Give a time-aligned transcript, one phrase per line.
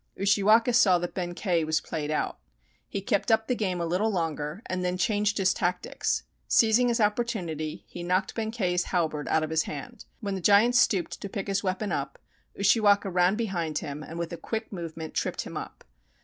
[0.19, 2.39] Ushiwaka saw that Benkei was played out.
[2.89, 6.23] He kept up the game a little longer and then changed his tac tics.
[6.47, 10.05] Seizing his opportunity, he knocked Benkei's halberd out of his hand.
[10.19, 12.17] When the giant stooped to pick his weapon up,
[12.59, 15.83] Ushiwaka ran behind him and with a quick movement tripped him up.